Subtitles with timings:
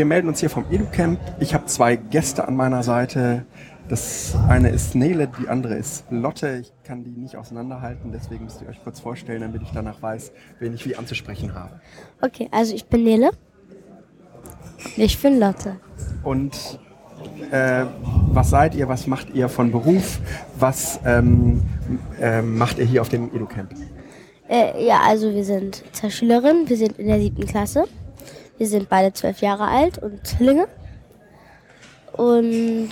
[0.00, 1.20] wir melden uns hier vom EduCamp.
[1.40, 3.44] Ich habe zwei Gäste an meiner Seite.
[3.86, 6.56] Das eine ist Nele, die andere ist Lotte.
[6.62, 10.32] Ich kann die nicht auseinanderhalten, deswegen müsst ihr euch kurz vorstellen, damit ich danach weiß,
[10.58, 11.82] wen ich wie anzusprechen habe.
[12.22, 13.32] Okay, also ich bin Nele.
[14.96, 15.76] Ich bin Lotte.
[16.22, 16.80] Und
[17.50, 17.84] äh,
[18.32, 20.18] was seid ihr, was macht ihr von Beruf,
[20.58, 21.62] was ähm,
[22.18, 23.74] äh, macht ihr hier auf dem EduCamp?
[24.48, 27.84] Äh, ja, also wir sind zwei Schülerinnen, wir sind in der siebten Klasse.
[28.60, 30.68] Wir sind beide zwölf Jahre alt und Zwillinge.
[32.12, 32.90] Und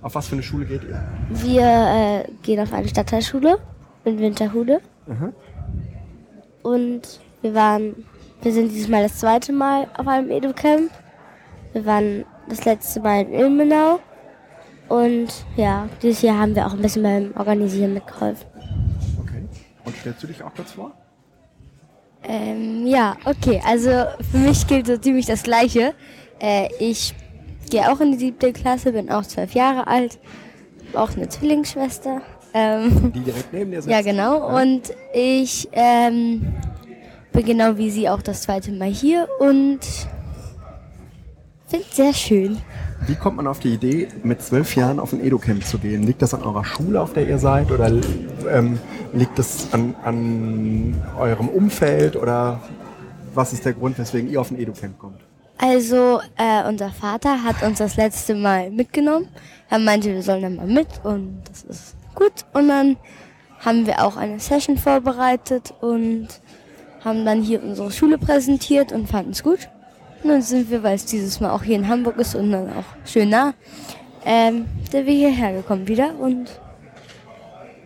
[0.00, 1.06] Auf was für eine Schule geht ihr?
[1.28, 3.58] wir äh, gehen auf eine Stadtteilschule
[4.06, 4.80] in Winterhude.
[5.06, 5.34] Mhm.
[6.62, 8.06] Und wir waren,
[8.40, 10.90] wir sind dieses Mal das zweite Mal auf einem EduCamp.
[11.74, 14.00] Wir waren das letzte Mal in Ilmenau.
[14.88, 18.46] Und ja, dieses Jahr haben wir auch ein bisschen beim Organisieren mitgeholfen.
[19.20, 19.44] Okay.
[19.84, 20.94] Und stellst du dich auch kurz vor?
[22.26, 23.60] Ähm, ja, okay.
[23.66, 23.90] Also
[24.30, 25.94] für mich gilt so ziemlich das Gleiche.
[26.40, 27.14] Äh, ich
[27.70, 30.18] gehe auch in die siebte Klasse, bin auch zwölf Jahre alt,
[30.94, 32.22] auch eine Zwillingsschwester.
[32.54, 33.92] Ähm, Die direkt neben dir sitzt?
[33.92, 34.56] ja, genau.
[34.58, 36.54] Und ich ähm,
[37.32, 39.80] bin genau wie sie auch das zweite Mal hier und
[41.66, 42.58] finde sehr schön.
[43.06, 46.02] Wie kommt man auf die Idee, mit zwölf Jahren auf ein EduCamp zu gehen?
[46.04, 47.70] Liegt das an eurer Schule, auf der ihr seid?
[47.70, 47.92] Oder
[48.50, 48.78] ähm,
[49.12, 52.16] liegt das an, an eurem Umfeld?
[52.16, 52.60] Oder
[53.34, 55.20] was ist der Grund, weswegen ihr auf ein EduCamp kommt?
[55.58, 59.28] Also, äh, unser Vater hat uns das letzte Mal mitgenommen.
[59.68, 62.44] Er meinte, wir sollen dann mal mit und das ist gut.
[62.52, 62.96] Und dann
[63.60, 66.28] haben wir auch eine Session vorbereitet und
[67.04, 69.68] haben dann hier unsere Schule präsentiert und fanden es gut.
[70.24, 72.84] Dann sind wir, weil es dieses Mal auch hier in Hamburg ist und dann auch
[73.06, 73.52] schön nah,
[74.24, 76.60] ähm, sind wir hierher gekommen wieder und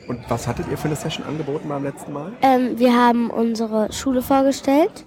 [0.07, 2.33] Und was hattet ihr für eine Session angeboten beim letzten Mal?
[2.43, 5.05] Ähm, wir haben unsere Schule vorgestellt.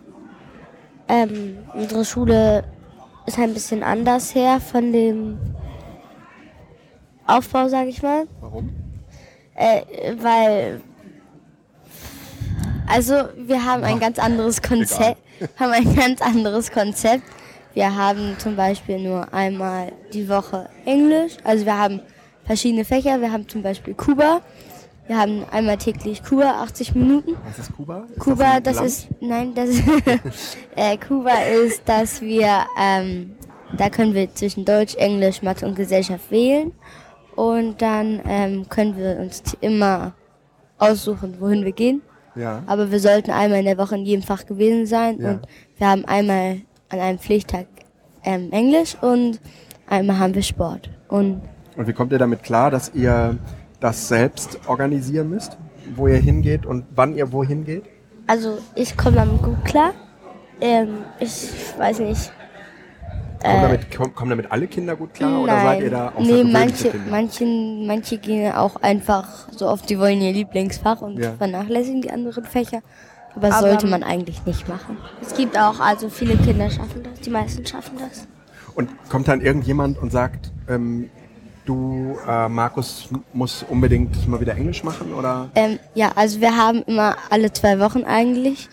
[1.08, 2.64] Ähm, unsere Schule
[3.26, 5.40] ist ein bisschen anders her von dem
[7.26, 8.28] Aufbau, sage ich mal.
[8.42, 8.70] Warum?
[9.56, 9.82] Äh,
[10.22, 10.82] weil,
[12.88, 15.18] also wir haben ein ganz anderes Konzept.
[15.60, 17.24] Haben ein ganz anderes Konzept.
[17.74, 21.38] Wir haben zum Beispiel nur einmal die Woche Englisch.
[21.44, 22.02] Also wir haben
[22.44, 23.22] verschiedene Fächer.
[23.22, 24.42] Wir haben zum Beispiel Kuba.
[25.08, 27.36] Wir haben einmal täglich Kuba, 80 Minuten.
[27.46, 28.06] Was ist Kuba?
[28.10, 28.88] Ist Kuba, das Land?
[28.88, 29.70] ist, nein, das
[30.76, 31.34] äh, Kuba
[31.66, 33.36] ist, dass wir, ähm,
[33.78, 36.72] da können wir zwischen Deutsch, Englisch, Mathe und Gesellschaft wählen.
[37.36, 40.14] Und dann ähm, können wir uns immer
[40.78, 42.02] aussuchen, wohin wir gehen.
[42.36, 42.64] Ja.
[42.66, 45.20] Aber wir sollten einmal in der Woche in jedem Fach gewesen sein.
[45.20, 45.32] Ja.
[45.32, 45.48] Und
[45.78, 47.66] wir haben einmal an einem Pflichttag
[48.24, 49.40] ähm, Englisch und
[49.88, 50.90] einmal haben wir Sport.
[51.08, 51.42] Und
[51.78, 53.38] Und wie kommt ihr damit klar, dass ihr
[53.80, 55.58] das selbst organisieren müsst?
[55.96, 57.84] Wo ihr hingeht und wann ihr wohin geht?
[58.28, 59.94] also ich komme damit gut klar.
[60.62, 62.32] Ähm, ich weiß nicht.
[63.44, 65.42] Kommen, damit, kommen, kommen damit alle Kinder gut klar?
[65.42, 65.66] Oder Nein.
[65.66, 70.22] seid ihr da nee, außergewöhnliche manche, manche, manche gehen auch einfach so oft, die wollen
[70.22, 71.34] ihr Lieblingsfach und Ja.
[71.38, 72.82] vernachlässigen die anderen Fächer.
[73.36, 74.98] Aber das Aber- sollte man eigentlich nicht machen.
[75.22, 78.28] Es gibt auch, also viele Kinder schaffen das, die meisten schaffen das.
[78.76, 81.10] Und kommt dann irgendjemand und sagt, ähm,
[81.66, 85.14] du, äh, Markus, m- muss unbedingt mal wieder Englisch machen?
[85.14, 85.50] Oder?
[85.56, 88.68] Ähm, ja, also wir haben immer alle zwei Wochen eigentlich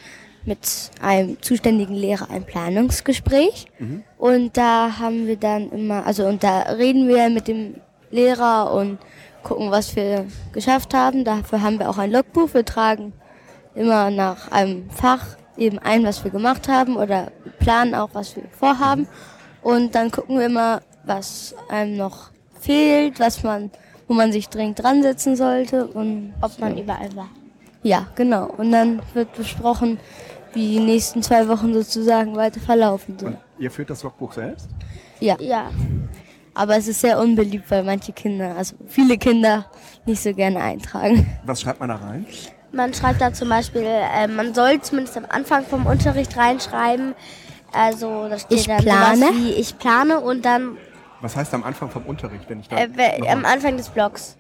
[0.49, 3.67] mit einem zuständigen Lehrer ein Planungsgespräch.
[4.19, 7.75] Und da haben wir dann immer, also und da reden wir mit dem
[8.11, 8.99] Lehrer und
[9.43, 11.25] gucken, was wir geschafft haben.
[11.25, 12.55] Dafür haben wir auch ein Logbuch.
[12.55, 13.13] Wir tragen
[13.75, 15.25] immer nach einem Fach
[15.57, 19.07] eben ein, was wir gemacht haben oder planen auch, was wir vorhaben.
[19.63, 23.71] Und dann gucken wir immer, was einem noch fehlt, was man,
[24.07, 27.29] wo man sich dringend dran setzen sollte und Ob man überall war.
[27.83, 28.47] ja, genau.
[28.57, 29.99] Und dann wird besprochen,
[30.55, 33.37] wie die nächsten zwei Wochen sozusagen weiter verlaufen Und sollen.
[33.59, 34.69] ihr führt das Logbuch selbst?
[35.21, 35.37] Ja.
[35.41, 35.71] Ja,
[36.55, 39.67] Aber es ist sehr unbeliebt, weil manche Kinder, also viele Kinder,
[40.07, 41.27] nicht so gerne eintragen.
[41.45, 42.27] Was schreibt man da rein?
[42.71, 47.15] man schreibt da zum Beispiel, äh, man soll zumindest am Anfang vom Unterricht reinschreiben.
[47.73, 49.17] Also da steht Ich dann plane.
[49.27, 50.77] sowas wie ich plane und dann
[51.21, 54.37] Was heißt am Anfang vom Unterricht, wenn ich da äh, am Anfang des Blogs.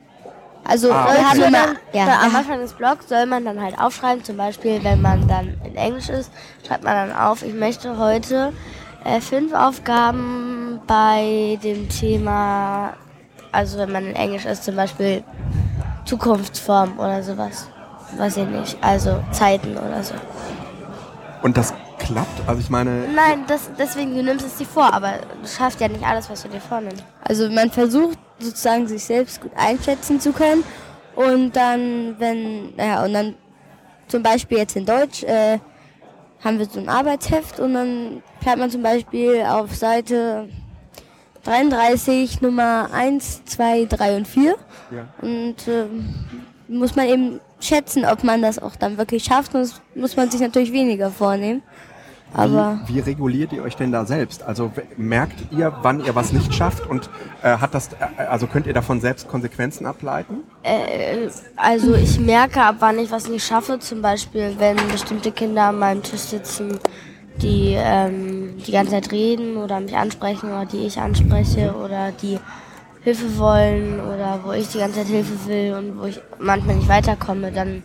[0.65, 1.25] Also Ah, wir okay.
[1.25, 4.23] haben Soll immer, man, ja, da, am Anfang des Blogs soll man dann halt aufschreiben,
[4.23, 6.31] zum Beispiel, wenn man dann in Englisch ist,
[6.67, 8.53] schreibt man dann auf, ich möchte heute
[9.05, 12.93] äh, fünf Aufgaben bei dem Thema,
[13.51, 15.25] also wenn man in Englisch ist, zum Beispiel
[16.05, 17.69] Zukunftsform oder sowas.
[18.17, 20.15] Weiß ich nicht, also Zeiten oder so.
[21.43, 21.73] Und das
[22.09, 22.49] klappt?
[22.49, 25.89] Also ich meine, Nein, das, deswegen, du nimmst es dir vor, aber du schaffst ja
[25.89, 27.05] nicht alles, was du dir vornimmst.
[27.23, 30.65] also man versucht sozusagen sich selbst gut einschätzen zu können
[31.15, 33.35] und dann, wenn, ja, und dann
[34.07, 35.59] zum Beispiel jetzt in Deutsch, äh,
[36.45, 40.49] haben wir so ein Arbeitsheft und dann bleibt man zum Beispiel auf Seite
[41.45, 44.55] 33 Nummer 1, 2, 3 und 4.
[44.91, 45.09] Ja.
[45.21, 45.87] Und äh,
[46.69, 49.53] muss man eben schätzen, ob man das auch dann wirklich schafft.
[49.53, 51.63] Sonst muss man sich natürlich weniger vornehmen.
[52.35, 54.43] Aber wie, wie, reguliert ihr euch denn da selbst?
[54.43, 57.09] Also merkt ihr, wann ihr was nicht schafft und
[57.43, 60.43] äh, hat das, äh, also könnt ihr davon selbst Konsequenzen ableiten?
[60.63, 63.79] Äh, also ich merke, ab wann ich was nicht schaffe.
[63.79, 66.79] Zum Beispiel, wenn bestimmte Kinder an meinem Tisch sitzen,
[67.41, 72.39] die ähm, die ganze Zeit reden oder mich ansprechen oder die ich anspreche oder die
[73.03, 76.89] Hilfe wollen oder wo ich die ganze Zeit Hilfe will und wo ich manchmal nicht
[76.89, 77.83] weiterkomme, dann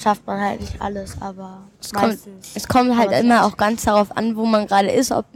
[0.00, 2.18] schafft man halt nicht alles, aber es kommt,
[2.54, 5.26] es kommt halt immer auch ganz darauf an, wo man gerade ist, ob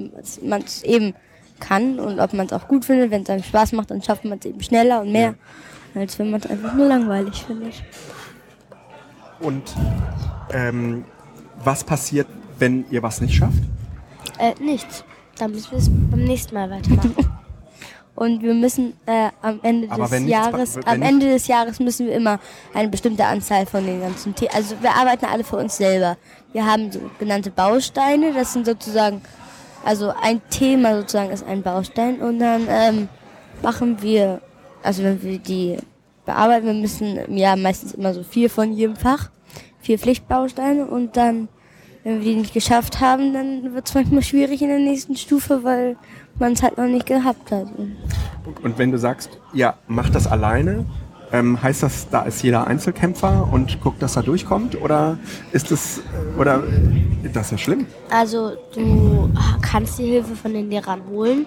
[0.43, 1.14] man es eben
[1.61, 3.11] kann und ob man es auch gut findet.
[3.11, 5.34] Wenn es einem Spaß macht, dann schafft man es eben schneller und mehr,
[5.94, 6.00] ja.
[6.00, 7.82] als wenn man es einfach nur langweilig findet.
[9.40, 9.75] Und
[10.52, 11.05] ähm,
[11.62, 12.26] was passiert,
[12.58, 13.62] wenn ihr was nicht schafft?
[14.38, 15.05] Äh, nichts.
[15.38, 17.38] Dann müssen wir es beim nächsten Mal weitermachen.
[18.16, 22.38] Und wir müssen äh, am Ende des Jahres, am Ende des Jahres müssen wir immer
[22.72, 24.52] eine bestimmte Anzahl von den ganzen Themen.
[24.55, 26.16] Also wir arbeiten alle für uns selber.
[26.52, 28.32] Wir haben sogenannte Bausteine.
[28.32, 29.20] Das sind sozusagen,
[29.84, 33.08] also ein Thema sozusagen ist ein Baustein und dann ähm,
[33.62, 34.40] machen wir,
[34.82, 35.76] also wenn wir die
[36.25, 39.31] bearbeiten, wir müssen im Jahr meistens immer so vier von jedem Fach,
[39.81, 41.49] vier Pflichtbausteine und dann
[42.05, 45.65] wenn wir die nicht geschafft haben, dann wird es manchmal schwierig in der nächsten Stufe,
[45.65, 45.97] weil
[46.39, 47.67] man es halt noch nicht gehabt hat.
[48.62, 50.85] Und wenn du sagst, ja, mach das alleine,
[51.33, 54.81] ähm, heißt das, da ist jeder Einzelkämpfer und guckt, dass er durchkommt?
[54.81, 55.19] Oder
[55.53, 56.03] ist das,
[56.39, 56.62] oder
[57.33, 57.87] das ist ja schlimm?
[58.11, 59.31] Also du
[59.62, 61.47] kannst die Hilfe von den Lehrern holen,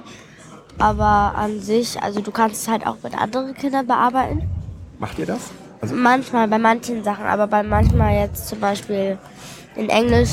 [0.79, 4.49] aber an sich, also du kannst es halt auch mit anderen Kindern bearbeiten.
[4.97, 5.51] Macht ihr das?
[5.81, 9.17] Also manchmal, bei manchen Sachen, aber bei manchmal jetzt zum Beispiel
[9.75, 10.31] in Englisch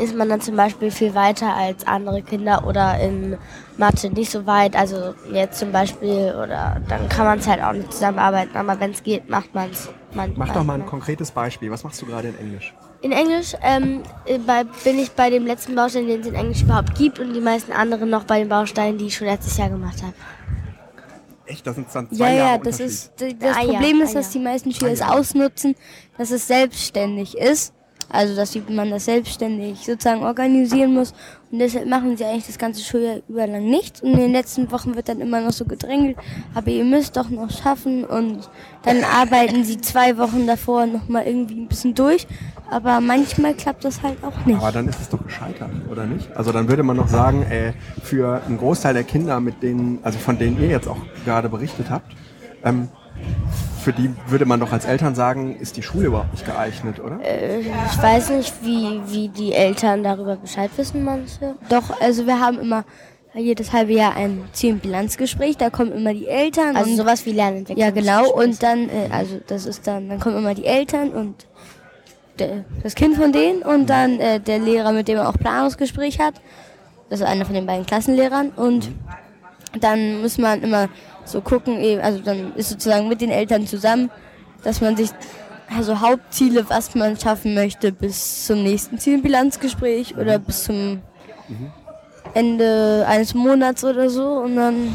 [0.00, 3.36] ist man dann zum Beispiel viel weiter als andere Kinder oder in
[3.76, 4.74] Mathe nicht so weit.
[4.76, 8.56] Also jetzt zum Beispiel oder dann kann man es halt auch nicht zusammenarbeiten.
[8.56, 9.88] Aber wenn es geht, macht man es.
[10.36, 11.70] Mach doch mal ein konkretes Beispiel.
[11.70, 12.74] Was machst du gerade in Englisch?
[13.02, 14.02] In Englisch ähm,
[14.46, 17.40] bei, bin ich bei dem letzten Baustein, den es in Englisch überhaupt gibt und die
[17.40, 20.14] meisten anderen noch bei den Bausteinen, die ich schon letztes Jahr gemacht habe.
[21.46, 21.66] Echt?
[21.66, 24.72] Das sind dann zwei ja, Jahre Ja, das ist das Problem ist, dass die meisten
[24.72, 25.74] Schüler es ausnutzen,
[26.18, 27.72] dass es selbstständig ist
[28.08, 31.12] also, dass man das selbstständig sozusagen organisieren muss.
[31.50, 34.00] Und deshalb machen sie eigentlich das ganze Schuljahr über lang nichts.
[34.00, 36.16] Und in den letzten Wochen wird dann immer noch so gedrängelt,
[36.54, 38.04] aber ihr müsst doch noch schaffen.
[38.04, 38.48] Und
[38.82, 42.26] dann arbeiten sie zwei Wochen davor nochmal irgendwie ein bisschen durch.
[42.70, 44.58] Aber manchmal klappt das halt auch nicht.
[44.58, 46.36] Aber dann ist es doch gescheitert, oder nicht?
[46.36, 47.72] Also dann würde man noch sagen, äh,
[48.02, 51.90] für einen Großteil der Kinder, mit denen, also von denen ihr jetzt auch gerade berichtet
[51.90, 52.12] habt,
[52.64, 52.88] ähm,
[53.86, 57.20] für die würde man doch als Eltern sagen, ist die Schule überhaupt nicht geeignet, oder?
[57.22, 61.54] Äh, ich weiß nicht, wie, wie die Eltern darüber Bescheid wissen, manche.
[61.68, 62.84] Doch, also wir haben immer
[63.32, 66.76] jedes halbe Jahr ein Ziel- und Bilanzgespräch, da kommen immer die Eltern.
[66.76, 67.78] Also und, sowas wie Lernentwicklung.
[67.78, 71.46] Ja, genau, und dann, äh, also das ist dann, dann kommen immer die Eltern und
[72.40, 76.18] der, das Kind von denen und dann äh, der Lehrer, mit dem er auch Planungsgespräch
[76.18, 76.34] hat.
[77.08, 78.90] Das ist einer von den beiden Klassenlehrern und
[79.78, 80.88] dann muss man immer
[81.26, 84.10] so gucken, also dann ist sozusagen mit den Eltern zusammen,
[84.62, 85.10] dass man sich
[85.76, 91.02] also Hauptziele, was man schaffen möchte, bis zum nächsten Zielbilanzgespräch oder bis zum
[91.48, 91.72] mhm.
[92.34, 94.92] Ende eines Monats oder so und dann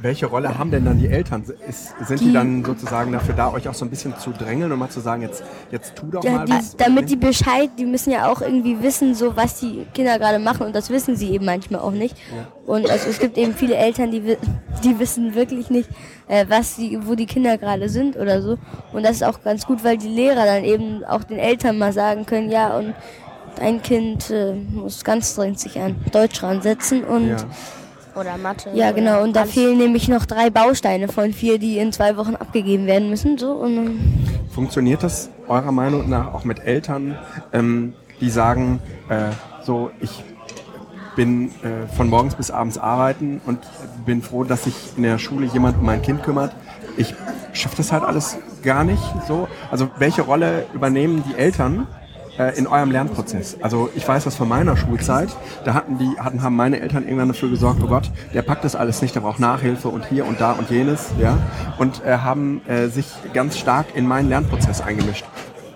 [0.00, 1.44] welche Rolle haben denn dann die Eltern?
[1.68, 4.70] Ist, sind die, die, dann sozusagen dafür da, euch auch so ein bisschen zu drängeln
[4.72, 6.76] und mal zu sagen, jetzt, jetzt tu doch ja, mal die, was?
[6.76, 10.66] Damit die Bescheid, die müssen ja auch irgendwie wissen, so was die Kinder gerade machen
[10.66, 12.16] und das wissen sie eben manchmal auch nicht.
[12.34, 12.48] Ja.
[12.66, 14.36] Und also es gibt eben viele Eltern, die,
[14.84, 15.88] die wissen wirklich nicht,
[16.28, 18.58] äh, was die, wo die Kinder gerade sind oder so.
[18.92, 21.92] Und das ist auch ganz gut, weil die Lehrer dann eben auch den Eltern mal
[21.92, 22.94] sagen können, ja und
[23.56, 27.36] dein Kind äh, muss ganz dringend sich an Deutsch ransetzen und ja
[28.18, 28.70] oder Mathe.
[28.74, 29.22] Ja, genau.
[29.22, 33.10] Und da fehlen nämlich noch drei Bausteine von vier, die in zwei Wochen abgegeben werden
[33.10, 33.38] müssen.
[33.38, 34.00] So, und
[34.50, 37.18] Funktioniert das eurer Meinung nach auch mit Eltern,
[37.52, 39.30] ähm, die sagen, äh,
[39.62, 40.24] so, ich
[41.14, 43.58] bin äh, von morgens bis abends arbeiten und
[44.06, 46.54] bin froh, dass sich in der Schule jemand um mein Kind kümmert.
[46.96, 47.14] Ich
[47.52, 49.48] schaffe das halt alles gar nicht so.
[49.70, 51.86] Also welche Rolle übernehmen die Eltern
[52.56, 53.56] in eurem Lernprozess?
[53.60, 55.28] Also ich weiß das von meiner Schulzeit,
[55.64, 58.76] da hatten die, hatten, haben meine Eltern irgendwann dafür gesorgt, oh Gott, der packt das
[58.76, 61.38] alles nicht, der braucht Nachhilfe und hier und da und jenes, ja,
[61.78, 65.24] und äh, haben äh, sich ganz stark in meinen Lernprozess eingemischt.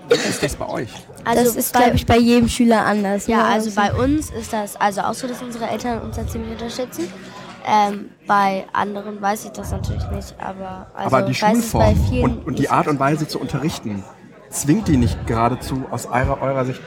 [0.08, 0.90] Wie ist das bei euch?
[1.24, 3.26] Also das ist, glaube ich, bei jedem Schüler anders.
[3.26, 3.44] Ja, ne?
[3.44, 7.04] also bei uns ist das also auch so, dass unsere Eltern uns da ziemlich unterstützen.
[7.64, 12.58] Ähm, bei anderen weiß ich das natürlich nicht, aber also aber die Schulform und, und
[12.58, 14.02] die Art und Weise zu unterrichten,
[14.52, 16.80] zwingt die nicht geradezu aus eurer, eurer Sicht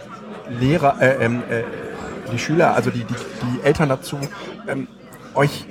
[0.50, 1.64] Lehrer, äh, ähm, äh,
[2.32, 4.18] die Schüler, also die, die, die Eltern dazu,
[4.68, 4.88] ähm,
[5.34, 5.66] euch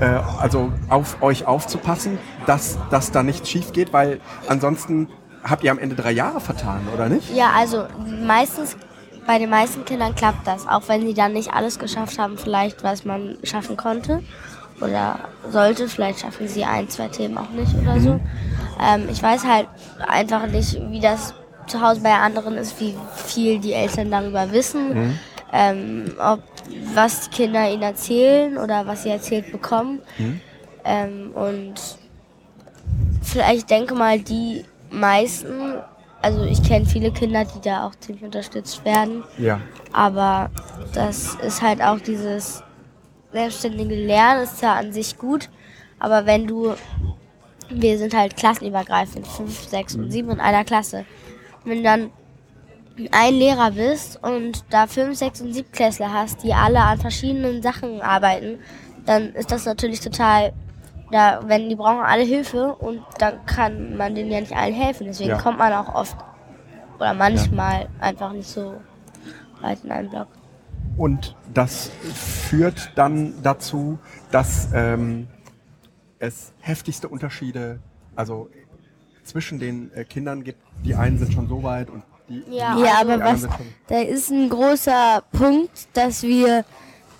[0.00, 5.08] äh, also auf euch aufzupassen, dass, dass da nichts schief geht, weil ansonsten
[5.44, 7.34] habt ihr am Ende drei Jahre vertan, oder nicht?
[7.34, 7.86] Ja, also
[8.26, 8.76] meistens,
[9.26, 12.82] bei den meisten Kindern klappt das, auch wenn sie dann nicht alles geschafft haben, vielleicht
[12.84, 14.22] was man schaffen konnte
[14.80, 15.18] oder
[15.50, 18.20] sollte, vielleicht schaffen sie ein, zwei Themen auch nicht oder so.
[18.80, 19.68] Ähm, ich weiß halt
[20.06, 21.34] einfach nicht, wie das
[21.66, 25.18] zu Hause bei anderen ist, wie viel die Eltern darüber wissen,
[25.52, 26.40] ähm, ob
[26.94, 30.00] was die Kinder ihnen erzählen oder was sie erzählt bekommen.
[30.84, 31.74] Ähm, und
[33.22, 35.74] vielleicht, ich denke mal, die meisten,
[36.22, 39.60] also ich kenne viele Kinder, die da auch ziemlich unterstützt werden, Ja.
[39.92, 40.50] aber
[40.94, 42.62] das ist halt auch dieses
[43.32, 45.50] selbstständige Lernen ist ja an sich gut,
[45.98, 46.74] aber wenn du,
[47.68, 51.04] wir sind halt klassenübergreifend, fünf, sechs und sieben in einer Klasse.
[51.64, 52.10] Wenn dann
[53.10, 58.00] ein Lehrer bist und da fünf, sechs und siebtklässler hast, die alle an verschiedenen Sachen
[58.00, 58.58] arbeiten,
[59.04, 60.52] dann ist das natürlich total,
[61.10, 65.06] da, wenn die brauchen alle Hilfe und dann kann man denen ja nicht allen helfen.
[65.06, 65.38] Deswegen Ja.
[65.38, 66.16] kommt man auch oft
[66.96, 68.74] oder manchmal einfach nicht so
[69.60, 70.28] weit in einen Block.
[70.96, 73.98] Und das führt dann dazu,
[74.30, 75.28] dass ähm,
[76.18, 77.78] es heftigste Unterschiede,
[78.14, 78.48] also
[79.24, 80.60] zwischen den äh, Kindern gibt.
[80.84, 83.46] Die einen sind schon so weit und die, Ja, die, Ja, aber was,
[83.88, 86.64] da ist ein großer Punkt, dass wir,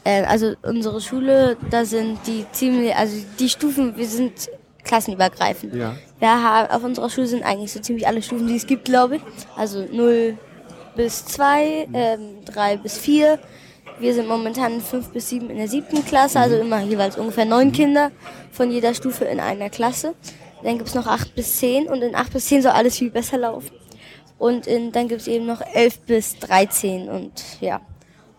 [0.04, 4.48] äh, also unsere Schule, da sind die ziemlich, also die Stufen, wir sind
[4.84, 5.74] klassenübergreifend.
[5.74, 5.96] Ja.
[6.18, 9.16] Wir haben, auf unserer Schule sind eigentlich so ziemlich alle Stufen, die es gibt, glaube
[9.16, 9.22] ich.
[9.56, 10.38] Also 0
[10.96, 13.38] bis 2, ähm, 3 bis 4.
[13.98, 17.72] Wir sind momentan 5 bis 7 in der siebten Klasse, also immer jeweils ungefähr neun
[17.72, 18.10] Kinder
[18.52, 20.14] von jeder Stufe in einer Klasse.
[20.62, 23.38] Dann gibt's noch 8 bis 10 und in 8 bis 10 soll alles viel besser
[23.38, 23.70] laufen.
[24.38, 27.80] Und in, dann gibt's eben noch 11 bis 13 und ja.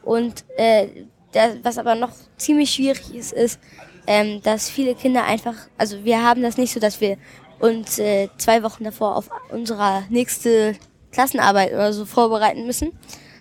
[0.04, 0.90] Und äh,
[1.32, 3.60] das, was aber noch ziemlich schwierig ist, ist,
[4.06, 7.18] ähm, dass viele Kinder einfach, also wir haben das nicht so, dass wir
[7.60, 10.76] uns äh, zwei Wochen davor auf unsere nächste
[11.12, 12.92] Klassenarbeit oder so vorbereiten müssen.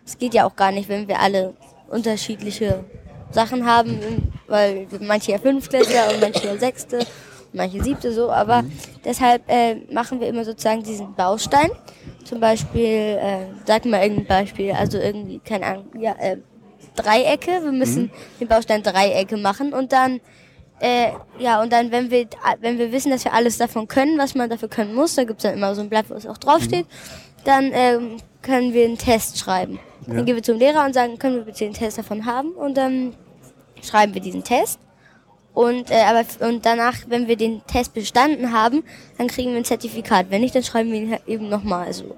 [0.05, 1.55] Das geht ja auch gar nicht, wenn wir alle
[1.89, 2.85] unterschiedliche
[3.31, 8.65] Sachen haben, weil manche ja Fünftklässler und manche ja Sechste und manche Siebte so, aber
[9.05, 11.71] deshalb äh, machen wir immer sozusagen diesen Baustein.
[12.25, 16.39] Zum Beispiel, äh, sag mal irgendein Beispiel, also irgendwie, keine Ahnung, ja, äh,
[16.97, 20.21] Dreiecke, wir müssen den Baustein Dreiecke machen und dann
[20.79, 22.27] äh, ja, und dann, wenn wir,
[22.61, 25.43] wenn wir wissen, dass wir alles davon können, was man dafür können muss, da gibt's
[25.43, 26.87] dann immer so ein Blatt, wo es auch draufsteht,
[27.45, 28.17] dann ähm,
[28.47, 29.79] können wir einen Test schreiben.
[30.07, 30.15] Ja.
[30.15, 32.53] Dann gehen wir zum Lehrer und sagen, können wir bitte den Test davon haben?
[32.53, 33.15] Und dann
[33.83, 34.79] schreiben wir diesen Test.
[35.53, 38.85] Und, äh, aber, und danach, wenn wir den Test bestanden haben,
[39.19, 40.27] dann kriegen wir ein Zertifikat.
[40.31, 42.17] Wenn nicht, dann schreiben wir ihn halt eben nochmal so.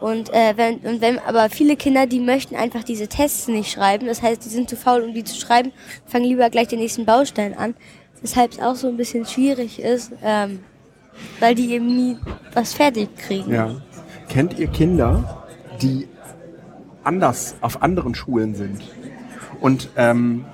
[0.00, 4.06] Und, äh, wenn, und wenn, aber viele Kinder, die möchten einfach diese Tests nicht schreiben.
[4.06, 5.72] Das heißt, die sind zu faul, um die zu schreiben,
[6.04, 7.74] fangen lieber gleich den nächsten Baustein an.
[8.20, 10.60] Weshalb es auch so ein bisschen schwierig ist, ähm,
[11.40, 12.18] weil die eben nie
[12.52, 13.52] was fertig kriegen.
[13.52, 13.76] Ja.
[14.28, 15.43] Kennt ihr Kinder,
[15.82, 16.08] die
[17.02, 18.82] anders auf anderen Schulen sind?
[19.60, 20.44] Und ähm,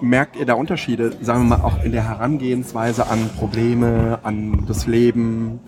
[0.00, 4.86] merkt ihr da Unterschiede, sagen wir mal, auch in der Herangehensweise an Probleme, an das
[4.86, 5.60] Leben?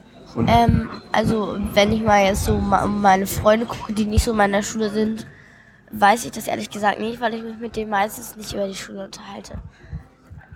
[0.49, 4.63] Ähm, also, wenn ich mal jetzt so meine Freunde gucke, die nicht so in meiner
[4.63, 5.27] Schule sind,
[5.93, 8.75] weiß ich das ehrlich gesagt nicht, weil ich mich mit denen meistens nicht über die
[8.75, 9.59] Schule unterhalte.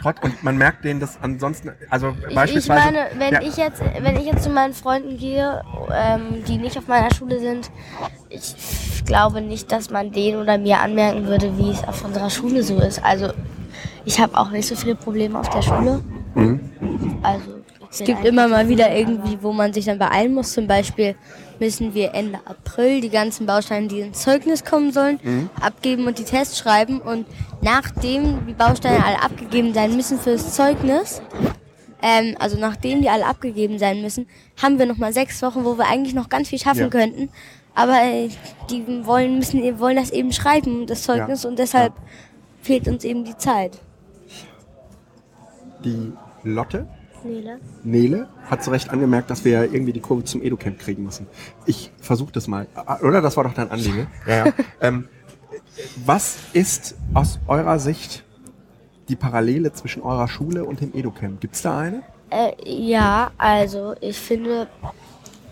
[0.01, 2.85] Trotz, und man merkt denen das ansonsten, also Ich, ich beispielsweise.
[2.85, 5.63] meine, wenn ja, ich jetzt, wenn ich jetzt zu meinen Freunden gehe,
[5.93, 7.71] ähm, die nicht auf meiner Schule sind,
[8.29, 8.55] ich
[9.05, 12.79] glaube nicht, dass man denen oder mir anmerken würde, wie es auf unserer Schule so
[12.79, 13.03] ist.
[13.05, 13.33] Also,
[14.05, 16.01] ich habe auch nicht so viele Probleme auf der Schule.
[17.23, 17.51] Also,
[17.91, 20.53] Es gibt immer mal wieder irgendwie, wo man sich dann beeilen muss.
[20.53, 21.15] Zum Beispiel
[21.61, 25.19] müssen wir Ende April die ganzen Bausteine, die ins Zeugnis kommen sollen,
[25.61, 27.01] abgeben und die Tests schreiben.
[27.01, 27.27] Und
[27.63, 31.21] nachdem die Bausteine alle abgegeben sein müssen fürs Zeugnis,
[32.01, 34.27] ähm, also nachdem die alle abgegeben sein müssen,
[34.63, 36.89] haben wir noch mal sechs Wochen, wo wir eigentlich noch ganz viel schaffen Ja.
[36.89, 37.29] könnten.
[37.75, 38.29] Aber äh,
[38.71, 41.49] die wollen, müssen, wollen das eben schreiben, das Zeugnis, Ja.
[41.51, 41.93] und deshalb
[42.63, 43.79] fehlt uns eben die Zeit.
[45.85, 46.13] die
[46.43, 46.89] Lotte,
[47.25, 47.61] Nele.
[47.85, 51.27] Nele, hat zu Recht angemerkt, dass wir ja irgendwie die Kurve zum Educamp kriegen müssen.
[51.67, 52.67] Ich versuche das mal.
[52.75, 53.21] Ah, Oder?
[53.21, 54.07] Das war doch dein Anliegen.
[54.27, 54.53] Ja, ja.
[54.81, 55.09] ähm,
[56.05, 58.25] was ist aus eurer Sicht
[59.09, 61.41] die Parallele zwischen eurer Schule und dem Educamp?
[61.41, 62.03] Gibt es da eine?
[62.31, 64.69] Äh, ja, also ich finde,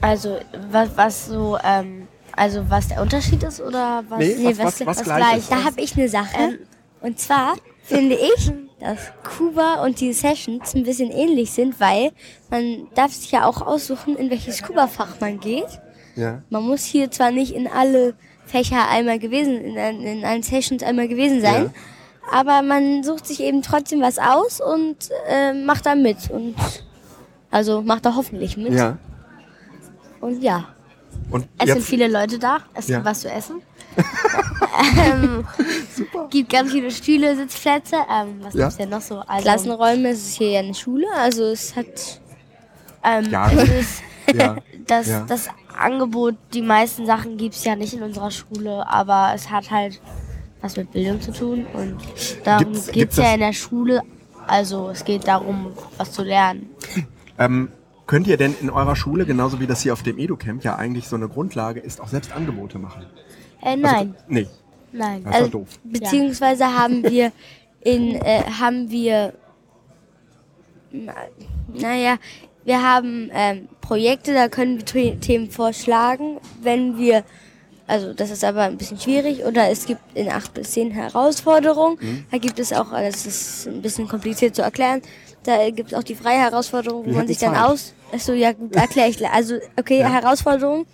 [0.01, 0.39] also
[0.71, 4.19] was, was so, ähm, also was der Unterschied ist oder was?
[4.19, 5.51] Nee, Nee, was, was, was, was gleich ist.
[5.53, 6.37] Da habe ich eine Sache.
[6.39, 6.59] Ähm,
[7.01, 8.99] und zwar finde ich, dass
[9.37, 12.13] Kuba und die Sessions ein bisschen ähnlich sind, weil
[12.51, 15.81] man darf sich ja auch aussuchen, in welches Kuba-Fach man geht.
[16.15, 16.43] Ja.
[16.51, 18.15] Man muss hier zwar nicht in alle
[18.45, 21.73] Fächer einmal gewesen, in, in allen Sessions einmal gewesen sein,
[22.31, 24.97] aber man sucht sich eben trotzdem was aus und
[25.29, 26.31] äh, macht da mit.
[26.31, 26.55] Und
[27.51, 28.73] also macht da hoffentlich mit.
[28.73, 28.99] Ja.
[30.21, 30.69] Und ja.
[31.31, 32.97] Und Es sind viele Leute da, es Ja.
[32.99, 33.63] gibt was zu essen.
[35.07, 35.45] ähm,
[36.31, 37.97] gibt ganz viele Stühle, Sitzplätze.
[38.11, 38.63] Ähm, was Ja.
[38.65, 39.21] gibt's denn noch so?
[39.27, 42.21] Also, Klassenräume, es ist hier ja eine Schule, also es hat
[43.05, 43.51] ähm, Ja.
[43.51, 44.03] es ist
[44.35, 44.57] ja.
[44.87, 45.25] das, Ja.
[45.29, 45.49] das
[45.79, 50.01] Angebot, die meisten Sachen gibt's ja nicht in unserer Schule, aber es hat halt
[50.63, 51.97] was mit Bildung zu tun und
[52.45, 54.03] darum Gibt's- geht's gibt's ja in der Schule.
[54.47, 56.71] Also es geht darum, was zu lernen.
[57.39, 57.69] Ähm,
[58.07, 61.07] könnt ihr denn in eurer Schule, genauso wie das hier auf dem EduCamp ja eigentlich
[61.07, 63.05] so eine Grundlage ist, auch selbst Angebote machen?
[63.63, 64.47] Äh, Also, nein, Nee,
[64.93, 65.23] nein.
[65.25, 65.69] das ist Also, doof.
[65.85, 67.33] Beziehungsweise haben wir
[67.81, 69.33] in, äh, haben wir,
[70.91, 71.15] na,
[71.73, 72.17] naja,
[72.65, 77.23] wir haben ähm, Projekte, da können wir The- Themen vorschlagen, wenn wir,
[77.87, 81.97] also das ist aber ein bisschen schwierig, oder es gibt in 8 bis 10 Herausforderungen,
[82.01, 82.25] Mhm.
[82.31, 85.03] da gibt es auch, das ist ein bisschen kompliziert zu erklären,
[85.45, 87.65] da gibt es auch die freie Herausforderung, wo Wir man sich dann Zeit.
[87.65, 90.09] aus, achso, ja erkläre ich, also okay, Ja.
[90.13, 90.87] Herausforderung,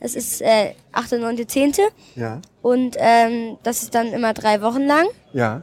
[0.00, 1.72] das ist äh, 8., 9., 10.,
[2.16, 5.06] Ja, und ähm, das ist dann immer drei Wochen lang.
[5.32, 5.62] ja,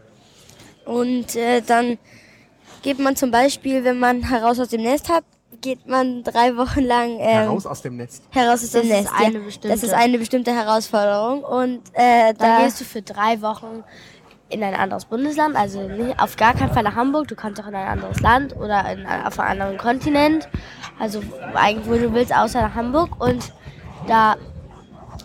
[0.86, 1.98] Und äh, dann
[2.82, 5.24] geht man zum Beispiel, wenn man heraus aus dem Nest hat,
[5.62, 8.22] geht man drei Wochen lang ähm, heraus aus dem Nest.
[8.30, 9.12] heraus aus dem ist Nest.
[9.18, 9.46] eine ja.
[9.46, 9.68] bestimmte.
[9.70, 11.44] Das ist eine bestimmte Herausforderung.
[11.44, 13.84] Und äh, Dann da gehst du für drei Wochen
[14.50, 17.68] in ein anderes Bundesland, also nicht, auf gar keinen Fall nach Hamburg, du kannst auch
[17.68, 20.48] in ein anderes Land oder in, auf einen anderen Kontinent,
[21.00, 21.20] also
[21.56, 23.52] eigentlich wo du willst, außer nach Hamburg und
[24.08, 24.36] da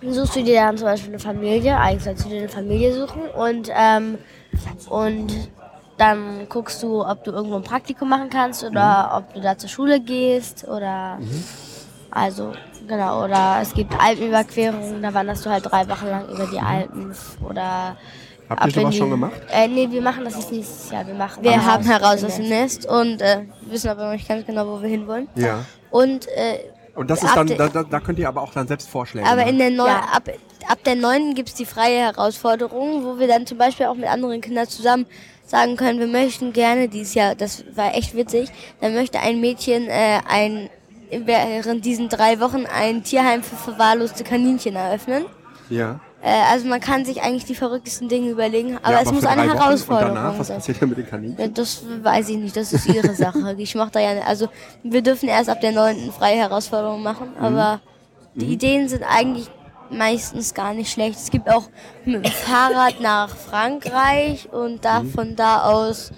[0.03, 3.23] suchst du dir dann zum Beispiel eine Familie, eigentlich sollst du dir eine Familie suchen
[3.37, 4.19] und, ähm,
[4.89, 5.51] und
[5.99, 9.69] dann guckst du, ob du irgendwo ein Praktikum machen kannst oder ob du da zur
[9.69, 11.19] Schule gehst oder
[12.11, 12.53] also
[12.89, 17.15] genau oder es gibt Alpenüberquerungen, da wanderst du halt drei Wochen lang über die Alpen
[17.47, 17.97] oder
[18.49, 19.41] Habt ihr sowas schon gemacht?
[19.49, 21.07] Äh, nee, wir machen das jetzt nächstes Jahr.
[21.07, 22.81] Wir machen wir haben heraus aus dem Nest.
[22.81, 25.29] Nest und äh, wissen aber noch nicht ganz genau, wo wir hinwollen.
[25.37, 25.65] Ja.
[25.93, 26.59] Und äh,
[26.95, 29.51] Und das ist dann, da, da, könnt ihr aber auch dann selbst Vorschläge Aber machen.
[29.51, 30.01] in der Neu Ja.
[30.13, 30.29] ab,
[30.69, 34.41] ab der neunten gibt's die freie Herausforderung, wo wir dann zum Beispiel auch mit anderen
[34.41, 35.07] Kindern zusammen
[35.47, 38.51] sagen können, wir möchten gerne dieses Jahr, das war echt witzig,
[38.81, 40.71] dann möchte ein Mädchen äh, ein
[41.11, 45.25] während diesen drei Wochen ein Tierheim für verwahrloste Kaninchen eröffnen.
[45.69, 46.01] ja.
[46.23, 49.49] Äh, also man kann sich eigentlich die verrücktesten Dinge überlegen, aber ja, es muss eine
[49.49, 49.59] Wochen.
[49.59, 50.57] Herausforderung danach, was sein.
[50.59, 51.39] passiert denn mit den Kaninchen?
[51.41, 53.55] Ja, das weiß ich nicht, das ist ihre Sache.
[53.59, 54.49] Ich mach da ja, also
[54.83, 57.45] wir dürfen erst ab der neunten freie Herausforderungen machen, Mhm.
[57.45, 57.81] aber
[58.35, 59.49] die Ideen sind eigentlich
[59.91, 61.19] meistens gar nicht schlecht.
[61.19, 61.65] Es gibt auch
[62.05, 65.11] mit dem Fahrrad nach Frankreich und da Mhm.
[65.11, 66.13] von da aus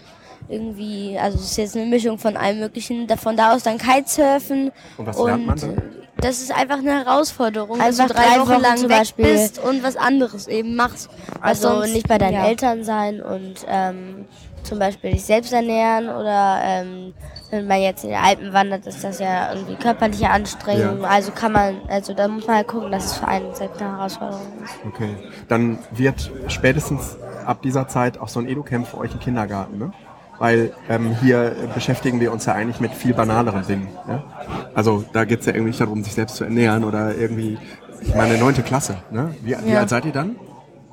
[0.52, 4.70] irgendwie, also es ist jetzt eine Mischung von allem möglichen, von da aus dann Kitesurfen
[4.98, 5.82] Und was lernt man dann?
[6.18, 8.98] das ist einfach eine Herausforderung, Einfach dass du drei, drei Wochen Wochen lang zum weg
[8.98, 11.10] Beispiel- bist und was anderes eben machst.
[11.40, 12.46] Also sonst- nicht bei deinen ja.
[12.46, 14.26] Eltern sein und ähm,
[14.62, 17.12] zum Beispiel dich selbst ernähren oder ähm,
[17.50, 21.02] wenn man jetzt in die Alpen wandert, ist das ja irgendwie körperliche Anstrengung.
[21.02, 21.08] Ja.
[21.08, 23.96] Also kann man, also da muss man halt gucken, dass es für einen selbst eine
[23.96, 24.74] Herausforderung ist.
[24.86, 25.16] Okay.
[25.48, 29.92] Dann wird spätestens ab dieser Zeit auch so ein Edu-Camp für euch ein Kindergarten, ne?
[30.42, 33.86] Weil ähm, hier beschäftigen wir uns ja eigentlich mit viel banaleren Dingen.
[34.08, 34.24] Ja?
[34.74, 37.58] Also da geht es ja irgendwie nicht darum, sich selbst zu ernähren oder irgendwie,
[38.00, 38.96] ich meine, neunte Klasse.
[39.12, 39.36] Ne?
[39.42, 39.78] Wie, wie Ja.
[39.78, 40.34] alt seid ihr dann?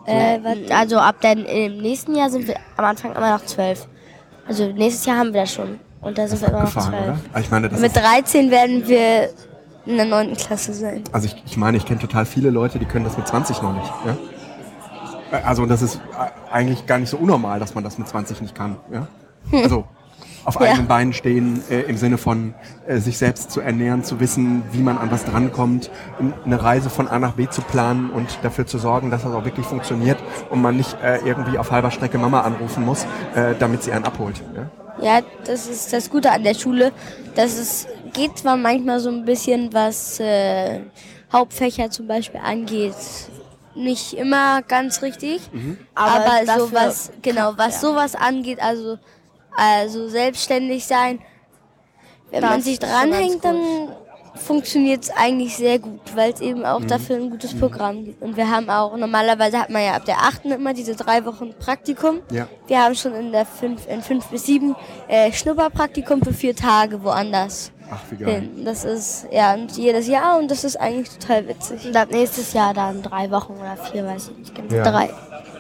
[0.06, 0.76] Äh, warte.
[0.76, 3.88] Also ab den, im nächsten Jahr sind wir am Anfang immer noch zwölf.
[4.48, 5.80] Also nächstes Jahr haben wir das schon.
[6.02, 7.18] Und da sind wir immer noch zwölf.
[7.34, 9.30] Ah, Ich meine, Mit ist, 13 werden wir
[9.88, 10.36] in der 9.
[10.36, 11.04] Klasse sein.
[11.12, 13.74] also ich, ich meine, ich kenne total viele Leute, die können das mit 20 noch
[13.74, 13.92] nicht.
[14.06, 15.40] Ja?
[15.40, 18.42] Äh, Also das ist äh, eigentlich gar nicht so unnormal, dass man das mit 20
[18.42, 18.76] nicht kann.
[18.94, 19.08] Ja?
[19.52, 19.86] Also
[20.46, 20.62] auf Ja.
[20.62, 22.54] eigenen Beinen stehen, äh, im Sinne von
[22.88, 25.92] äh, sich selbst zu ernähren, zu wissen, wie man an was drankommt,
[26.46, 29.46] eine Reise von A nach B zu planen und dafür zu sorgen, dass das auch
[29.46, 30.18] wirklich funktioniert
[30.50, 34.06] und man nicht äh, irgendwie auf halber Strecke Mama anrufen muss, äh, damit sie einen
[34.06, 34.42] abholt.
[34.56, 34.72] Ja?
[35.02, 36.92] Ja, das ist das Gute an der Schule.
[37.36, 40.80] dass es geht zwar manchmal so ein bisschen, was äh,
[41.32, 42.96] Hauptfächer zum Beispiel angeht,
[43.76, 45.42] nicht immer ganz richtig.
[45.96, 47.90] Aber Aber, dafür sowas, genau, was ja.
[47.90, 48.98] sowas angeht, also,
[49.60, 51.20] also selbstständig sein,
[52.32, 53.90] wenn man sich dranhängt, dann
[54.36, 56.66] funktioniert es eigentlich sehr gut, weil es eben Mhm.
[56.66, 58.22] auch dafür ein gutes Programm gibt.
[58.22, 61.54] Und wir haben auch, normalerweise hat man ja ab der achten immer diese drei Wochen
[61.60, 62.22] Praktikum.
[62.32, 62.48] Ja.
[62.68, 64.76] Wir haben schon in der fünf, in fünf bis sieben
[65.08, 68.42] äh, Schnupperpraktikum für vier Tage woanders Ach, wie geil.
[68.42, 68.66] hin.
[68.66, 71.86] Das ist, ja, und jedes Jahr und das ist eigentlich total witzig.
[71.86, 74.76] Und ab nächstes Jahr dann drei Wochen oder vier, weiß ich nicht genau.
[74.76, 74.84] Ja.
[74.84, 75.10] Drei.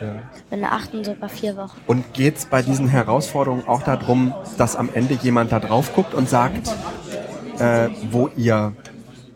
[0.01, 0.15] Ja.
[0.51, 1.77] In der achten sogar vier Wochen.
[1.85, 6.13] Und geht es bei diesen Herausforderungen auch darum, dass am Ende jemand da drauf guckt
[6.13, 6.69] und sagt,
[7.59, 8.73] äh, wo ihr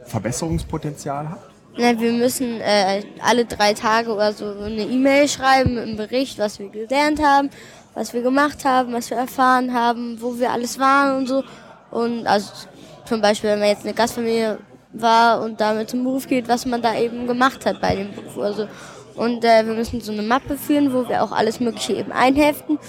[0.06, 1.54] Verbesserungspotenzial habt?
[1.78, 6.38] Na, wir müssen äh, alle drei Tage oder so eine E-Mail schreiben mit einem Bericht,
[6.38, 7.50] was wir gelernt haben,
[7.96, 11.44] was wir gemacht haben, was wir erfahren haben, wo wir alles waren und so.
[11.90, 12.52] Und also
[13.06, 14.60] zum Beispiel, wenn man jetzt eine Gastfamilie
[14.94, 18.38] war und damit zum Beruf geht, was man da eben gemacht hat bei dem Beruf.
[18.38, 18.68] Also,
[19.16, 22.80] und äh, wir müssen so eine Mappe führen, wo wir auch alles Mögliche eben einheften.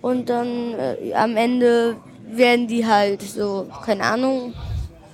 [0.00, 4.54] Und dann äh, am Ende werden die halt so, keine Ahnung,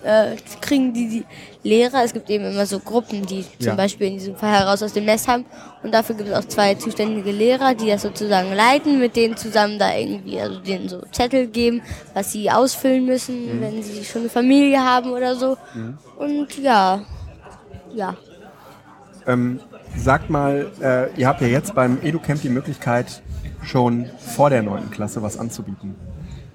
[0.05, 1.25] äh, kriegen die, die
[1.67, 3.75] Lehrer, es gibt eben immer so Gruppen, die zum Ja.
[3.75, 5.45] Beispiel in diesem Fall heraus aus dem Nest haben.
[5.83, 9.79] Und dafür gibt es auch zwei zuständige Lehrer, die das sozusagen leiten, mit denen zusammen
[9.79, 11.83] da irgendwie, also denen so Zettel geben,
[12.15, 15.57] was sie ausfüllen müssen, wenn sie schon eine Familie haben oder so.
[16.19, 17.01] Und ja,
[17.95, 18.17] ja.
[19.27, 19.61] Ähm,
[19.97, 23.23] sagt mal, äh, ihr habt ja jetzt beim EduCamp die Möglichkeit,
[23.63, 24.91] schon vor der 9.
[24.91, 25.97] Klasse was anzubieten.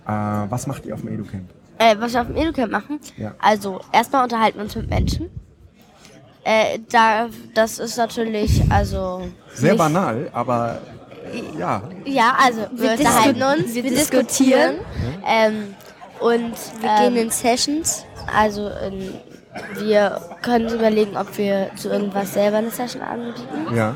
[0.07, 1.49] Äh, was macht ihr auf dem EduCamp?
[1.81, 2.99] Äh, was wir auf dem EduCamp machen?
[3.17, 3.33] Ja.
[3.39, 5.31] Also, erstmal unterhalten wir uns mit Menschen.
[6.43, 9.27] Äh, da, das ist natürlich, also.
[9.53, 10.79] Sehr nicht- banal, aber
[11.57, 11.81] ja.
[12.05, 14.75] Ja, also, wir, unterhalten uns, wir diskutieren.
[15.25, 15.75] Ähm,
[16.19, 18.05] und Wir ähm, gehen in Sessions.
[18.31, 19.15] Also ähm,
[19.79, 23.95] wir können uns überlegen, ob wir zu irgendwas selber eine Session anbieten ja.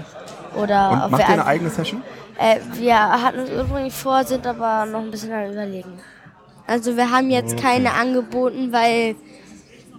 [0.56, 2.02] oder Und ob macht wir ihr eine eigene Session?
[2.38, 6.00] Äh, wir hatten es ursprünglich vor, sind aber noch ein bisschen am überlegen.
[6.68, 9.16] Also wir haben jetzt keine angeboten, weil,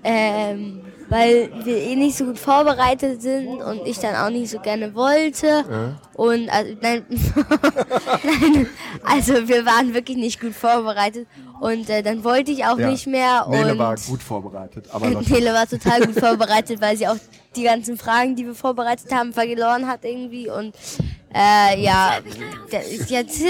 [0.03, 4.59] ähm, weil wir eh nicht so gut vorbereitet sind und ich dann auch nicht so
[4.59, 5.99] gerne wollte.
[6.15, 7.05] Und also, nein,
[8.25, 8.67] nein,
[9.05, 11.29] also wir waren wirklich nicht gut vorbereitet
[11.61, 12.91] und äh, dann wollte ich auch Ja.
[12.91, 13.47] nicht mehr.
[13.49, 17.17] Nele und war gut vorbereitet, aber Nele war total gut vorbereitet, weil sie auch
[17.55, 20.51] die ganzen Fragen, die wir vorbereitet haben, verloren hat irgendwie.
[20.51, 20.75] Und
[21.35, 22.15] äh, ja,
[22.73, 23.47] der- jetzt, äh,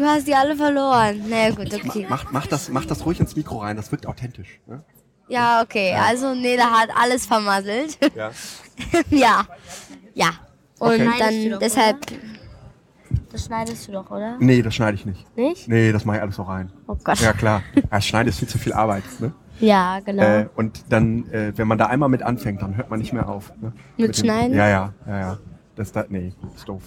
[0.00, 1.22] du hast die alle verloren.
[1.28, 2.06] Na ja, gut, okay.
[2.08, 4.60] macht, macht, das, macht das ruhig ins Mikro rein, das wirkt authentisch.
[4.66, 4.82] Ne?
[5.28, 5.94] Ja, okay.
[5.94, 7.98] Also Nele hat alles vermasselt.
[8.16, 8.30] Ja.
[9.10, 9.46] ja.
[10.14, 10.30] Ja.
[10.78, 11.10] Und Okay.
[11.18, 11.98] dann deshalb.
[13.30, 14.36] Das schneidest du doch, oder?
[14.40, 15.24] Nee, das schneide ich nicht.
[15.36, 15.68] Nicht?
[15.68, 16.72] Nee, das mache ich alles so rein.
[16.88, 17.20] Oh Gott.
[17.20, 17.62] Ja, klar.
[17.90, 19.04] Ja, Schneiden ist viel zu viel Arbeit.
[19.20, 19.32] Ne?
[19.60, 20.22] Ja, genau.
[20.22, 23.28] Äh, und dann, äh, wenn man da einmal mit anfängt, dann hört man nicht mehr
[23.28, 23.52] auf.
[23.60, 23.72] Ne?
[23.98, 24.56] Mit dem- Schneiden?
[24.56, 25.38] Ja, ja, ja, ja.
[25.76, 26.82] Das, da, nee, ist doof.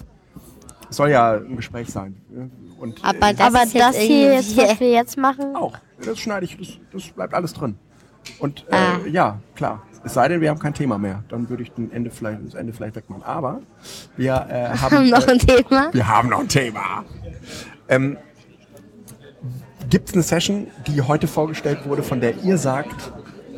[0.90, 2.16] Es soll ja ein Gespräch sein.
[2.78, 5.76] Und, Aber äh, das aber das hier jetzt, was wir jetzt machen, auch.
[6.04, 7.76] Das schneide ich, das, das bleibt alles drin.
[8.38, 8.98] Und äh, Ah.
[9.10, 9.82] ja, klar.
[10.06, 11.24] Es sei denn, wir haben kein Thema mehr.
[11.28, 13.22] Dann würde ich den Ende vielleicht, das Ende vielleicht wegmachen.
[13.22, 13.60] Aber
[14.16, 15.88] wir äh, haben, haben noch äh, ein Thema.
[15.92, 17.04] wir haben noch ein Thema.
[17.88, 18.18] Ähm,
[19.88, 23.12] Gibt es eine Session, die heute vorgestellt wurde, von der ihr sagt,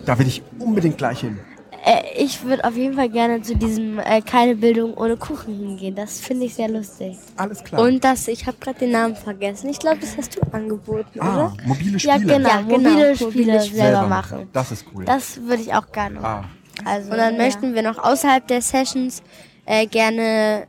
[0.05, 1.39] da will ich unbedingt gleich hin?
[1.87, 5.95] Äh, ich würde auf jeden Fall gerne zu diesem äh, keine Bildung ohne Kuchen hingehen.
[5.95, 7.17] Das finde ich sehr lustig.
[7.37, 7.81] Alles klar.
[7.81, 9.69] Und das, ich habe gerade den Namen vergessen.
[9.71, 11.53] Ich glaube, das hast du angeboten, ah, oder?
[11.65, 12.35] mobile Ja, Spiele.
[12.35, 12.49] genau.
[12.49, 12.79] Ja, genau.
[12.79, 14.49] Mobile Mobile Spiele Spiele selber machen.
[14.53, 15.05] Das ist cool.
[15.05, 16.45] Das würde ich auch gerne machen.
[16.85, 17.43] ah, Also, Und dann ja.
[17.45, 19.23] möchten wir noch außerhalb der Sessions
[19.65, 20.67] äh, gerne,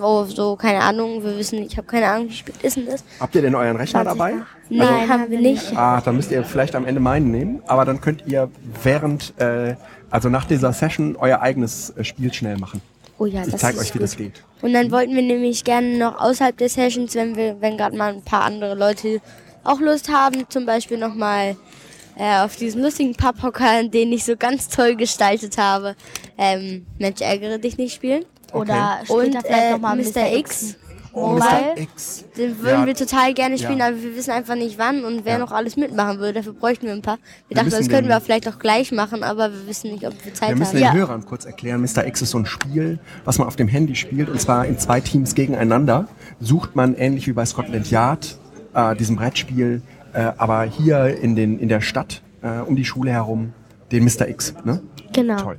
[0.00, 3.04] oh, so, keine Ahnung, wir wissen, ich habe keine Ahnung, wie spät ist denn das?
[3.20, 4.34] habt ihr denn euren Rechner dabei?
[4.70, 5.76] Nein, haben wir nicht.
[5.76, 8.50] Ah, dann müsst ihr vielleicht am Ende meinen nehmen, aber dann könnt ihr
[8.82, 9.74] während, äh,
[10.10, 12.80] also nach dieser Session, euer eigenes äh, Spiel schnell machen.
[13.18, 14.02] Oh ja, Ich das zeige euch, wie gut.
[14.02, 14.42] das geht.
[14.62, 18.14] Und dann wollten wir nämlich gerne noch außerhalb der Sessions, wenn wir, wenn gerade mal
[18.14, 19.20] ein paar andere Leute
[19.64, 21.56] auch Lust haben, zum Beispiel nochmal
[22.16, 25.96] äh, auf diesen lustigen Papphocker, den ich so ganz toll gestaltet habe,
[26.36, 28.24] ähm, Mensch, ärgere dich nicht spielen.
[28.52, 30.36] Oder Und später vielleicht äh, nochmal Mr.
[30.36, 30.74] X.
[30.74, 30.87] Oh, Mobile.
[31.14, 31.76] Mr.
[31.76, 32.24] X.
[32.36, 32.86] Den würden Ja.
[32.86, 33.88] wir total gerne spielen, Ja.
[33.88, 35.38] aber wir wissen einfach nicht wann und wer Ja.
[35.38, 36.34] noch alles mitmachen würde.
[36.34, 37.16] Dafür bräuchten wir ein paar.
[37.48, 40.12] Wir, Wir dachten, das können wir vielleicht auch gleich machen, aber wir wissen nicht, ob
[40.24, 40.94] wir Zeit Wir müssen haben.
[40.94, 41.00] den.
[41.00, 42.06] Hörern kurz erklären, Mr.
[42.06, 45.00] X ist so ein Spiel, was man auf dem Handy spielt, und zwar in zwei
[45.00, 46.08] Teams gegeneinander.
[46.40, 48.38] Sucht man ähnlich wie bei Scotland Yard,
[48.74, 53.10] äh, diesem Brettspiel, äh, aber hier in, den, in der Stadt, äh, um die Schule
[53.10, 53.52] herum,
[53.92, 54.28] den Mr.
[54.28, 54.54] X.
[54.64, 54.80] Ne?
[55.12, 55.36] Genau.
[55.36, 55.58] Toll.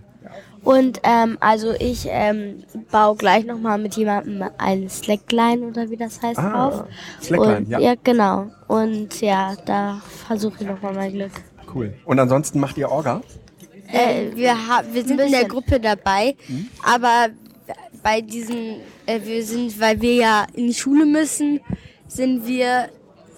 [0.64, 6.22] Und ähm, also ich ähm, baue gleich nochmal mit jemandem ein Slackline oder wie das
[6.22, 6.84] heißt Ah, auf.
[7.22, 7.80] Slackline, Und, ja.
[7.80, 7.94] ja.
[8.04, 8.48] genau.
[8.68, 11.32] Und ja, da versuche ich nochmal mein Glück.
[11.74, 11.94] Cool.
[12.06, 13.22] Und ansonsten macht ihr Orga?
[13.92, 15.46] Äh, wir, ha wir sind in der.
[15.46, 16.70] Gruppe dabei, Mhm.
[16.84, 17.28] aber
[18.04, 21.60] bei diesen, äh, wir sind, weil wir ja in die Schule müssen,
[22.08, 22.90] sind wir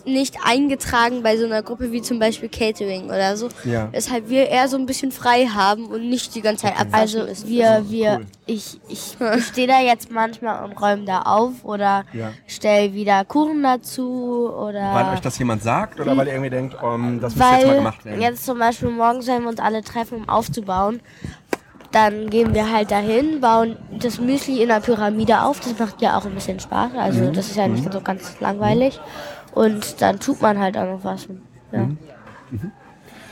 [0.05, 3.49] nicht eingetragen bei so einer Gruppe wie zum Beispiel Catering oder so.
[3.65, 3.89] Ja.
[3.91, 7.47] Weshalb wir eher so ein bisschen frei haben und nicht die ganze Zeit abwaschen Also
[7.47, 8.25] wir, wir, cool.
[8.45, 12.31] ich, ich, ich stehe da jetzt manchmal und räume da auf oder Ja.
[12.47, 16.81] stell wieder Kuchen dazu oder Weil euch das jemand sagt oder weil ihr irgendwie denkt,
[16.81, 18.21] um, das muss jetzt mal gemacht werden?
[18.21, 20.99] jetzt zum Beispiel morgens, wenn wir uns alle treffen, um aufzubauen,
[21.91, 25.59] dann gehen wir halt dahin, bauen das Müsli in der Pyramide auf.
[25.59, 26.91] Das macht ja auch ein bisschen Spaß.
[26.97, 27.33] Also Mhm.
[27.33, 28.97] das ist ja nicht so ganz langweilig.
[29.53, 31.27] Und dann tut man halt auch noch was.
[31.71, 31.79] Ja.
[31.83, 31.97] Mhm.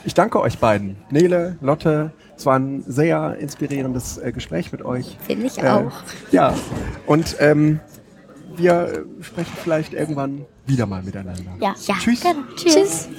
[0.05, 0.95] Ich danke euch beiden.
[1.09, 5.17] Nele, Lotte, es war ein sehr inspirierendes äh, Gespräch mit euch.
[5.25, 5.91] Finde ich Äh, auch.
[6.31, 6.53] ja,
[7.05, 7.79] und ähm,
[8.55, 11.41] wir äh, sprechen vielleicht irgendwann wieder mal miteinander.
[11.59, 11.75] Ja.
[11.85, 11.95] Ja.
[11.95, 12.23] Tschüss.
[12.55, 13.09] Tschüss.